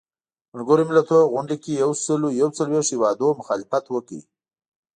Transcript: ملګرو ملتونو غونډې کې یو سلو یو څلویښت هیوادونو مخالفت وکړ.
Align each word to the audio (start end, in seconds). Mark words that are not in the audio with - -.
ملګرو 0.53 0.83
ملتونو 0.89 1.29
غونډې 1.31 1.57
کې 1.63 1.71
یو 1.83 1.91
سلو 2.05 2.27
یو 2.41 2.49
څلویښت 2.57 2.89
هیوادونو 2.93 3.37
مخالفت 3.39 3.85
وکړ. 3.89 4.19